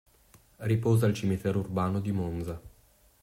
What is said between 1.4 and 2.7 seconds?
Urbano di Monza.